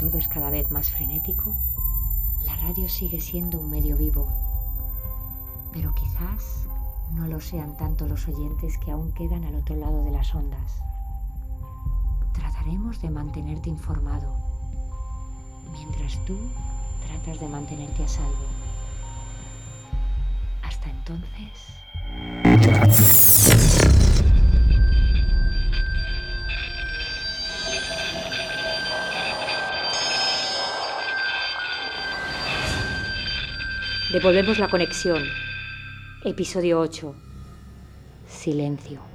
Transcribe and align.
todo 0.00 0.16
es 0.16 0.28
cada 0.28 0.48
vez 0.48 0.70
más 0.70 0.90
frenético, 0.90 1.54
la 2.46 2.56
radio 2.56 2.88
sigue 2.88 3.20
siendo 3.20 3.60
un 3.60 3.68
medio 3.68 3.98
vivo. 3.98 4.32
Pero 5.74 5.94
quizás 5.94 6.66
no 7.12 7.26
lo 7.26 7.38
sean 7.38 7.76
tanto 7.76 8.06
los 8.06 8.26
oyentes 8.26 8.78
que 8.78 8.92
aún 8.92 9.12
quedan 9.12 9.44
al 9.44 9.56
otro 9.56 9.76
lado 9.76 10.02
de 10.02 10.10
las 10.10 10.34
ondas. 10.34 10.80
Trataremos 12.32 13.02
de 13.02 13.10
mantenerte 13.10 13.68
informado, 13.68 14.34
mientras 15.70 16.24
tú 16.24 16.38
tratas 17.06 17.38
de 17.38 17.48
mantenerte 17.48 18.02
a 18.02 18.08
salvo. 18.08 18.46
Hasta 20.62 20.88
entonces... 20.88 21.76
Devolvemos 34.12 34.58
la 34.58 34.66
conexión. 34.66 35.22
Episodio 36.24 36.80
8. 36.80 37.14
Silencio. 38.26 39.09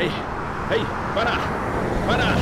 ¡Hey! 0.00 0.12
¡Hey! 0.70 0.86
¡Para! 1.12 1.32
¡Para! 2.06 2.36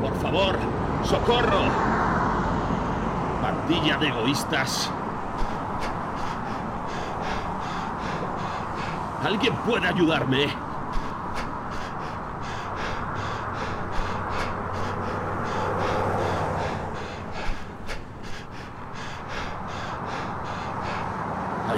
Por 0.00 0.14
favor, 0.22 0.56
socorro. 1.02 1.62
Pandilla 3.42 3.96
de 3.96 4.06
egoístas. 4.06 4.88
¿Alguien 9.24 9.56
puede 9.66 9.88
ayudarme? 9.88 10.69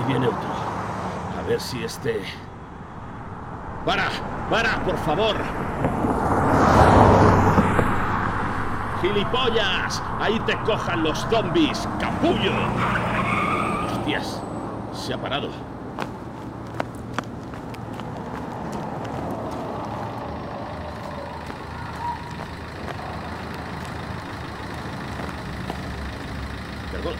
Ahí 0.02 0.08
viene 0.08 0.26
otro. 0.26 0.40
A 1.38 1.48
ver 1.48 1.60
si 1.60 1.84
este... 1.84 2.22
¡Para! 3.84 4.08
¡Para, 4.50 4.82
por 4.82 4.96
favor! 4.98 5.36
¡Gilipollas! 9.00 10.02
Ahí 10.20 10.40
te 10.40 10.56
cojan 10.62 11.04
los 11.04 11.20
zombies, 11.30 11.88
capullo. 12.00 12.52
Hostias, 13.92 14.40
se 14.92 15.14
ha 15.14 15.18
parado. 15.18 15.50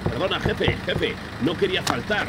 Perdona, 0.04 0.41
jefe, 0.41 0.76
jefe, 0.84 1.14
no 1.43 1.56
quería 1.56 1.82
faltar. 1.82 2.28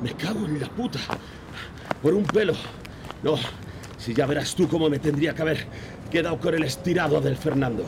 Me 0.00 0.14
cago 0.14 0.46
en 0.46 0.60
la 0.60 0.68
puta. 0.68 1.00
Por 2.00 2.14
un 2.14 2.16
pelo. 2.32 2.54
No, 3.22 3.36
si 3.98 4.14
ya 4.14 4.26
verás 4.26 4.54
tú 4.54 4.68
cómo 4.68 4.88
me 4.88 4.98
tendría 4.98 5.34
que 5.34 5.42
haber 5.42 5.66
quedado 6.10 6.38
con 6.38 6.54
el 6.54 6.64
estirado 6.64 7.20
del 7.20 7.36
Fernando. 7.36 7.84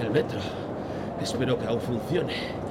El 0.00 0.10
metro. 0.10 0.40
Espero 1.22 1.58
que 1.58 1.66
aún 1.66 1.80
funcione. 1.80 2.61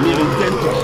Vale, 0.00 0.08
ni 0.08 0.14
lo 0.14 0.20
intento. 0.20 0.79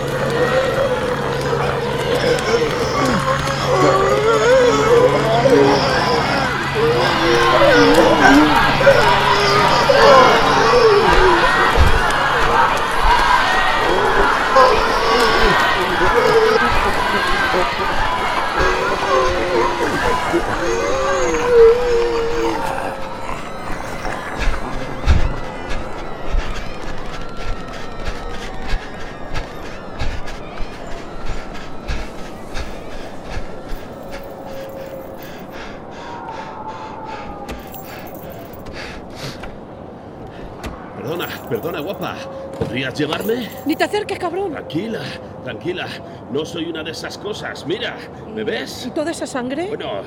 Guapa. 41.81 42.15
¿Podrías 42.59 42.95
llevarme? 42.99 43.49
Ni 43.65 43.77
te 43.77 43.85
acerques, 43.85 44.19
cabrón. 44.19 44.53
Tranquila, 44.53 45.01
tranquila. 45.45 45.87
No 46.33 46.45
soy 46.45 46.67
una 46.67 46.83
de 46.83 46.91
esas 46.93 47.17
cosas. 47.19 47.67
Mira, 47.67 47.97
¿me 48.35 48.45
ves? 48.45 48.87
¿Y 48.87 48.91
toda 48.91 49.11
esa 49.11 49.27
sangre? 49.27 49.67
Bueno, 49.69 50.03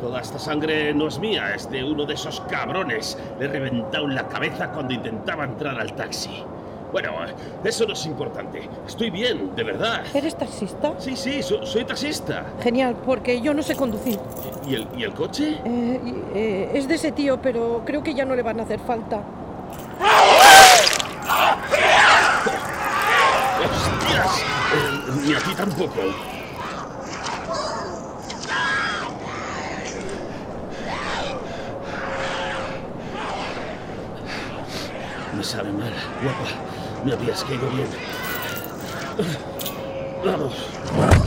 toda 0.00 0.20
esta 0.20 0.38
sangre 0.38 0.92
no 0.94 1.08
es 1.08 1.18
mía, 1.18 1.54
es 1.54 1.70
de 1.70 1.82
uno 1.84 2.04
de 2.04 2.14
esos 2.14 2.40
cabrones. 2.42 3.18
Le 3.38 3.46
he 3.46 3.48
reventado 3.48 4.04
en 4.06 4.14
la 4.14 4.28
cabeza 4.28 4.70
cuando 4.70 4.94
intentaba 4.94 5.44
entrar 5.44 5.78
al 5.80 5.92
taxi. 5.94 6.42
Bueno, 6.90 7.10
eso 7.64 7.84
no 7.86 7.92
es 7.92 8.06
importante. 8.06 8.66
Estoy 8.86 9.10
bien, 9.10 9.54
de 9.54 9.62
verdad. 9.62 10.04
¿Eres 10.14 10.34
taxista? 10.38 10.94
Sí, 10.98 11.16
sí, 11.16 11.42
so- 11.42 11.66
soy 11.66 11.84
taxista. 11.84 12.46
Genial, 12.62 12.96
porque 13.04 13.42
yo 13.42 13.52
no 13.52 13.62
sé 13.62 13.76
conducir. 13.76 14.18
¿Y 14.66 14.74
el, 14.76 14.88
y 14.96 15.02
el 15.02 15.12
coche? 15.12 15.58
Eh, 15.66 16.00
eh, 16.34 16.70
es 16.72 16.88
de 16.88 16.94
ese 16.94 17.12
tío, 17.12 17.42
pero 17.42 17.82
creo 17.84 18.02
que 18.02 18.14
ya 18.14 18.24
no 18.24 18.34
le 18.34 18.42
van 18.42 18.60
a 18.60 18.62
hacer 18.62 18.80
falta. 18.80 19.20
¡Hostias! 23.64 24.44
Eh, 24.74 25.12
ni 25.26 25.34
a 25.34 25.38
ti 25.38 25.44
tampoco. 25.58 26.00
Me 35.36 35.42
sabe 35.42 35.72
mal, 35.72 35.92
guapa. 36.22 37.04
Me 37.04 37.12
habías 37.12 37.42
caído 37.42 37.68
bien. 37.70 37.88
Vamos. 40.24 41.17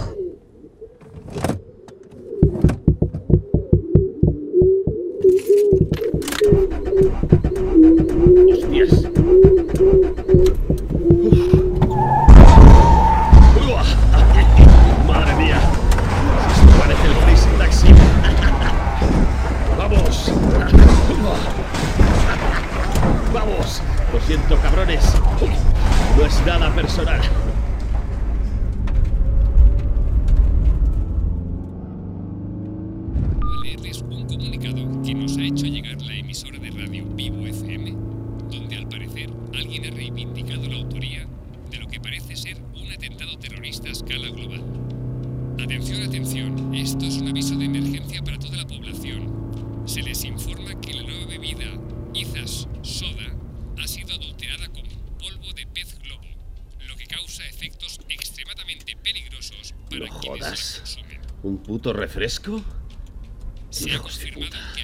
Alguien 39.62 39.86
ha 39.86 39.96
reivindicado 39.96 40.68
la 40.68 40.76
autoría 40.78 41.28
de 41.70 41.78
lo 41.78 41.88
que 41.88 42.00
parece 42.00 42.36
ser 42.36 42.58
un 42.76 42.92
atentado 42.92 43.38
terrorista 43.38 43.88
a 43.90 43.92
escala 43.92 44.28
global. 44.30 44.64
Atención, 45.64 46.02
atención, 46.04 46.74
esto 46.76 47.06
es 47.06 47.18
un 47.18 47.28
aviso 47.30 47.56
de 47.56 47.66
emergencia 47.66 48.22
para 48.24 48.40
toda 48.40 48.58
la 48.58 48.66
población. 48.68 49.84
Se 49.86 50.02
les 50.02 50.24
informa 50.24 50.80
que 50.82 50.94
la 50.94 51.04
nueva 51.04 51.26
bebida, 51.28 51.66
Izas 52.14 52.68
Soda, 52.82 53.36
ha 53.82 53.88
sido 53.88 54.14
adulterada 54.16 54.68
con 54.70 54.84
polvo 55.20 55.54
de 55.54 55.66
pez 55.68 55.98
globo, 56.00 56.24
lo 56.88 56.96
que 56.96 57.06
causa 57.06 57.46
efectos 57.46 58.00
extremadamente 58.10 58.96
peligrosos 58.98 59.74
para 59.90 60.08
No 60.08 60.20
quienes 60.20 60.40
jodas. 60.40 60.74
la 60.74 60.80
consumen. 60.80 61.22
¿Un 61.44 61.58
puto 61.64 61.94
refresco? 61.94 62.64
Se 63.70 63.92
ha 63.94 64.00
confirmado 64.00 64.58
que 64.76 64.81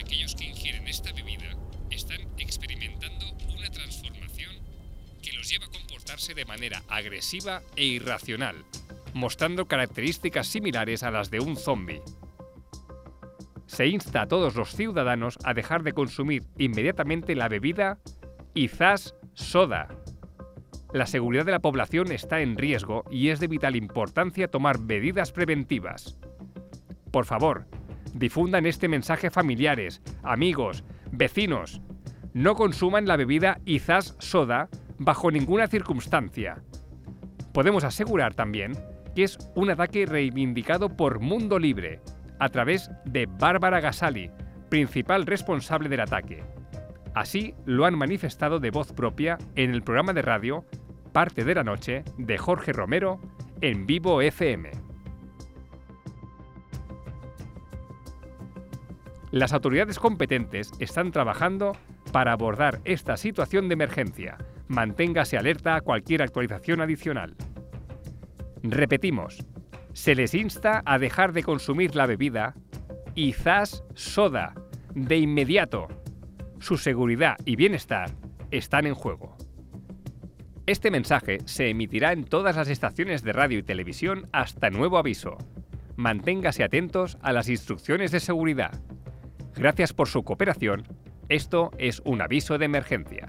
de 6.33 6.45
manera 6.45 6.83
agresiva 6.87 7.61
e 7.75 7.85
irracional, 7.85 8.65
mostrando 9.13 9.67
características 9.67 10.47
similares 10.47 11.03
a 11.03 11.11
las 11.11 11.29
de 11.29 11.39
un 11.39 11.55
zombie. 11.55 12.01
Se 13.65 13.87
insta 13.87 14.21
a 14.21 14.27
todos 14.27 14.55
los 14.55 14.75
ciudadanos 14.75 15.37
a 15.43 15.53
dejar 15.53 15.83
de 15.83 15.93
consumir 15.93 16.43
inmediatamente 16.57 17.35
la 17.35 17.49
bebida 17.49 17.99
Izas 18.53 19.15
Soda. 19.33 19.89
La 20.93 21.05
seguridad 21.05 21.45
de 21.45 21.51
la 21.51 21.59
población 21.59 22.11
está 22.11 22.39
en 22.39 22.57
riesgo 22.57 23.03
y 23.11 23.29
es 23.29 23.39
de 23.39 23.47
vital 23.47 23.75
importancia 23.75 24.47
tomar 24.47 24.79
medidas 24.79 25.31
preventivas. 25.31 26.17
Por 27.11 27.25
favor, 27.25 27.67
difundan 28.13 28.65
este 28.65 28.87
mensaje 28.87 29.29
familiares, 29.29 30.01
amigos, 30.23 30.83
vecinos. 31.11 31.81
No 32.33 32.55
consuman 32.55 33.05
la 33.05 33.17
bebida 33.17 33.59
Izas 33.65 34.15
Soda 34.19 34.69
bajo 34.99 35.31
ninguna 35.31 35.67
circunstancia. 35.67 36.61
Podemos 37.53 37.83
asegurar 37.83 38.33
también 38.33 38.73
que 39.15 39.23
es 39.23 39.37
un 39.55 39.69
ataque 39.69 40.05
reivindicado 40.05 40.95
por 40.95 41.19
Mundo 41.19 41.57
Libre, 41.57 42.01
a 42.39 42.49
través 42.49 42.91
de 43.05 43.25
Bárbara 43.25 43.79
Gasali, 43.79 44.29
principal 44.69 45.25
responsable 45.25 45.89
del 45.89 46.01
ataque. 46.01 46.43
Así 47.15 47.55
lo 47.65 47.85
han 47.85 47.97
manifestado 47.97 48.59
de 48.59 48.69
voz 48.69 48.93
propia 48.93 49.39
en 49.55 49.71
el 49.71 49.81
programa 49.81 50.13
de 50.13 50.21
radio 50.21 50.65
Parte 51.13 51.43
de 51.43 51.55
la 51.55 51.63
Noche 51.63 52.03
de 52.17 52.37
Jorge 52.37 52.73
Romero 52.73 53.19
en 53.61 53.87
Vivo 53.87 54.21
FM. 54.21 54.69
Las 59.31 59.51
autoridades 59.51 59.99
competentes 59.99 60.71
están 60.79 61.11
trabajando 61.11 61.75
para 62.11 62.33
abordar 62.33 62.81
esta 62.85 63.17
situación 63.17 63.67
de 63.67 63.73
emergencia. 63.73 64.37
Manténgase 64.67 65.37
alerta 65.37 65.75
a 65.75 65.81
cualquier 65.81 66.21
actualización 66.21 66.81
adicional. 66.81 67.35
Repetimos, 68.63 69.45
se 69.93 70.15
les 70.15 70.33
insta 70.33 70.81
a 70.85 70.99
dejar 70.99 71.33
de 71.33 71.43
consumir 71.43 71.95
la 71.95 72.05
bebida 72.05 72.55
Izas 73.15 73.83
Soda 73.95 74.53
de 74.93 75.17
inmediato. 75.17 75.87
Su 76.59 76.77
seguridad 76.77 77.37
y 77.45 77.55
bienestar 77.55 78.11
están 78.51 78.85
en 78.85 78.95
juego. 78.95 79.37
Este 80.65 80.91
mensaje 80.91 81.37
se 81.45 81.69
emitirá 81.69 82.11
en 82.11 82.25
todas 82.25 82.57
las 82.57 82.67
estaciones 82.67 83.23
de 83.23 83.31
radio 83.31 83.59
y 83.59 83.63
televisión 83.63 84.27
hasta 84.33 84.69
nuevo 84.69 84.97
aviso. 84.97 85.37
Manténgase 85.95 86.63
atentos 86.63 87.17
a 87.21 87.31
las 87.31 87.47
instrucciones 87.47 88.11
de 88.11 88.19
seguridad. 88.19 88.79
Gracias 89.55 89.93
por 89.93 90.09
su 90.09 90.23
cooperación. 90.23 90.83
Esto 91.29 91.71
es 91.77 92.01
un 92.05 92.21
aviso 92.21 92.57
de 92.57 92.65
emergencia. 92.65 93.26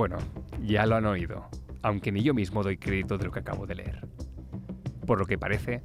Bueno, 0.00 0.16
ya 0.62 0.86
lo 0.86 0.96
han 0.96 1.04
oído, 1.04 1.46
aunque 1.82 2.10
ni 2.10 2.22
yo 2.22 2.32
mismo 2.32 2.62
doy 2.62 2.78
crédito 2.78 3.18
de 3.18 3.26
lo 3.26 3.32
que 3.32 3.40
acabo 3.40 3.66
de 3.66 3.74
leer. 3.74 4.08
Por 5.06 5.18
lo 5.18 5.26
que 5.26 5.36
parece, 5.36 5.82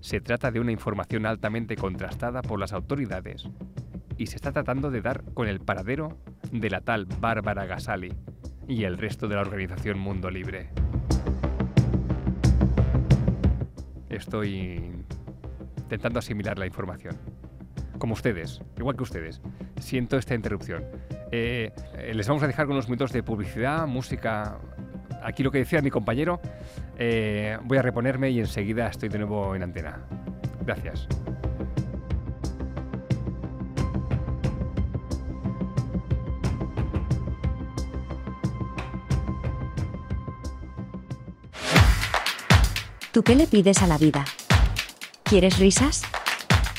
se 0.00 0.20
trata 0.20 0.52
de 0.52 0.60
una 0.60 0.70
información 0.70 1.26
altamente 1.26 1.74
contrastada 1.74 2.40
por 2.40 2.60
las 2.60 2.72
autoridades 2.72 3.48
y 4.16 4.28
se 4.28 4.36
está 4.36 4.52
tratando 4.52 4.92
de 4.92 5.00
dar 5.00 5.24
con 5.34 5.48
el 5.48 5.58
paradero 5.58 6.16
de 6.52 6.70
la 6.70 6.82
tal 6.82 7.06
Bárbara 7.06 7.66
Gasali 7.66 8.14
y 8.68 8.84
el 8.84 8.96
resto 8.96 9.26
de 9.26 9.34
la 9.34 9.40
organización 9.40 9.98
Mundo 9.98 10.30
Libre. 10.30 10.70
Estoy 14.08 14.92
intentando 15.78 16.20
asimilar 16.20 16.60
la 16.60 16.66
información. 16.66 17.16
Como 17.98 18.12
ustedes, 18.12 18.62
igual 18.76 18.94
que 18.94 19.02
ustedes, 19.02 19.40
siento 19.80 20.16
esta 20.16 20.36
interrupción. 20.36 20.84
Eh, 21.30 21.72
les 22.14 22.26
vamos 22.26 22.42
a 22.42 22.46
dejar 22.46 22.66
con 22.66 22.74
unos 22.74 22.88
minutos 22.88 23.12
de 23.12 23.22
publicidad, 23.22 23.86
música. 23.86 24.58
Aquí 25.22 25.42
lo 25.42 25.50
que 25.50 25.58
decía 25.58 25.82
mi 25.82 25.90
compañero. 25.90 26.40
Eh, 26.98 27.58
voy 27.64 27.78
a 27.78 27.82
reponerme 27.82 28.30
y 28.30 28.40
enseguida 28.40 28.88
estoy 28.88 29.08
de 29.08 29.18
nuevo 29.18 29.54
en 29.54 29.62
antena. 29.62 30.00
Gracias. 30.64 31.08
¿Tú 43.12 43.22
qué 43.24 43.34
le 43.34 43.46
pides 43.46 43.82
a 43.82 43.86
la 43.86 43.98
vida? 43.98 44.24
¿Quieres 45.24 45.58
risas? 45.58 46.02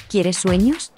¿Quieres 0.09 0.37
sueños? 0.37 0.93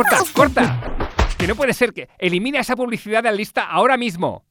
¡Corta! 0.00 0.18
¡Corta! 0.32 0.96
Que 1.36 1.46
no 1.46 1.54
puede 1.54 1.74
ser 1.74 1.92
que 1.92 2.08
elimina 2.18 2.60
esa 2.60 2.74
publicidad 2.74 3.22
de 3.22 3.30
la 3.30 3.36
lista 3.36 3.64
ahora 3.64 3.98
mismo. 3.98 4.46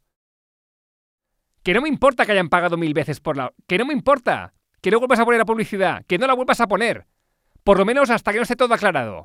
Que 1.63 1.74
no 1.74 1.82
me 1.82 1.89
importa 1.89 2.25
que 2.25 2.34
hayan 2.34 2.50
pagado 2.50 2.77
mil 2.77 2.94
veces 2.94 3.20
por 3.20 3.36
la... 3.36 3.51
Que 3.68 3.79
no 3.79 3.86
me 3.86 3.94
importa. 3.94 4.53
Que 4.79 4.91
no 4.91 5.00
vuelvas 5.00 5.20
a 5.20 5.25
poner 5.25 5.39
la 5.39 5.46
publicidad, 5.46 6.06
que 6.08 6.20
no 6.20 6.27
la 6.27 6.36
vuelvas 6.36 6.62
a 6.62 6.68
poner. 6.68 7.08
Por 7.63 7.79
lo 7.79 7.86
menos 7.86 8.12
hasta 8.12 8.32
que 8.32 8.38
no 8.38 8.44
esté 8.44 8.56
todo 8.56 8.74
aclarado. 8.75 9.24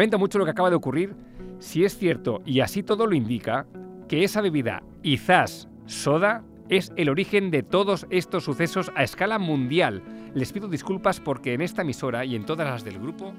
Lamento 0.00 0.18
mucho 0.18 0.38
lo 0.38 0.46
que 0.46 0.52
acaba 0.52 0.70
de 0.70 0.76
ocurrir, 0.76 1.14
si 1.58 1.84
es 1.84 1.98
cierto, 1.98 2.40
y 2.46 2.60
así 2.60 2.82
todo 2.82 3.06
lo 3.06 3.14
indica, 3.14 3.66
que 4.08 4.24
esa 4.24 4.40
bebida, 4.40 4.82
Izas 5.02 5.68
Soda, 5.84 6.42
es 6.70 6.90
el 6.96 7.10
origen 7.10 7.50
de 7.50 7.62
todos 7.62 8.06
estos 8.08 8.44
sucesos 8.44 8.90
a 8.94 9.02
escala 9.02 9.38
mundial. 9.38 10.02
Les 10.32 10.54
pido 10.54 10.68
disculpas 10.68 11.20
porque 11.20 11.52
en 11.52 11.60
esta 11.60 11.82
emisora 11.82 12.24
y 12.24 12.34
en 12.34 12.46
todas 12.46 12.66
las 12.66 12.82
del 12.82 12.98
grupo 12.98 13.34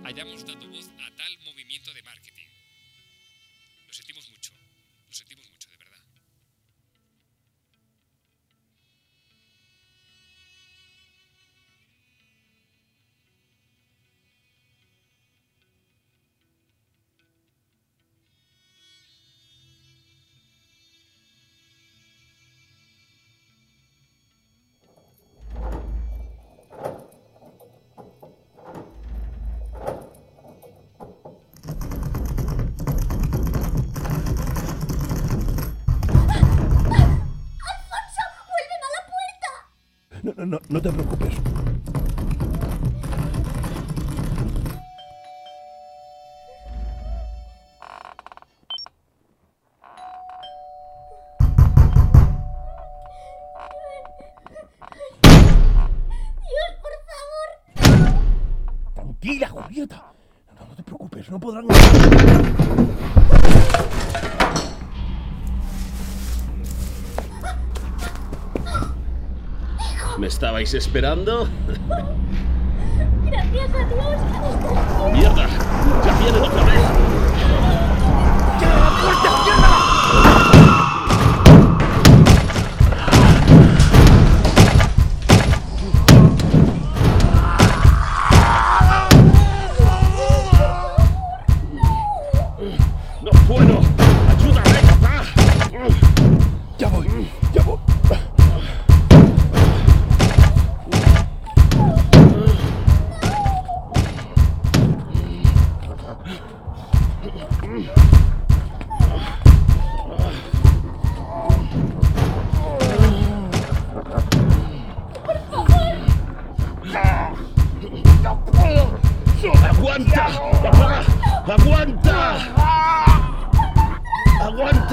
No, 40.52 40.60
no, 40.68 40.82
te 40.82 40.92
preocupes. 40.92 41.34
Tranquila, 58.94 59.48
Julieta. 59.48 60.04
No, 60.60 60.68
no 60.68 60.76
te 60.76 60.84
preocupes, 60.84 61.30
no 61.32 61.40
podrán. 61.40 61.68
¿Me 70.22 70.28
estabais 70.28 70.72
esperando? 70.76 71.48
Gracias 73.26 73.70
a 73.74 73.86
Dios. 73.88 75.14
¡Mierda! 75.14 75.48
¡Ya 76.06 76.20
vienen 76.20 76.44
otra 76.44 76.64
vez! 76.64 76.82
¡No 80.54 80.61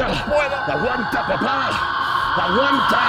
¡Aguanta! 0.01 0.73
¡Aguanta, 0.75 1.27
papá! 1.27 1.71
¡Aguanta! 2.41 3.01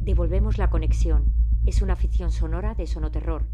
Devolvemos 0.00 0.58
la 0.58 0.68
conexión. 0.68 1.32
Es 1.64 1.80
una 1.80 1.96
ficción 1.96 2.30
sonora 2.30 2.74
de 2.74 2.86
Sonoterror, 2.86 3.48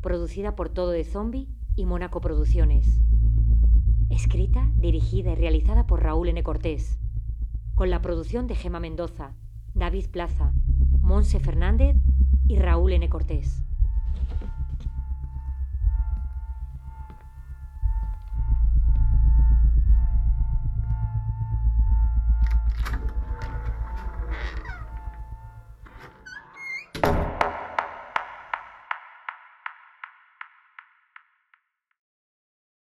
producida 0.00 0.54
por 0.54 0.68
Todo 0.68 0.90
de 0.90 1.02
Zombie 1.02 1.48
y 1.74 1.86
Mónaco 1.86 2.20
Producciones. 2.20 3.00
Escrita, 4.10 4.70
dirigida 4.76 5.32
y 5.32 5.34
realizada 5.34 5.88
por 5.88 6.04
Raúl 6.04 6.28
N. 6.28 6.40
Cortés, 6.44 7.00
con 7.74 7.90
la 7.90 8.00
producción 8.00 8.46
de 8.46 8.54
Gema 8.54 8.78
Mendoza, 8.78 9.34
David 9.74 10.10
Plaza, 10.10 10.52
Monse 11.00 11.40
Fernández 11.40 11.96
y 12.46 12.58
Raúl 12.58 12.92
N. 12.92 13.08
Cortés. 13.08 13.62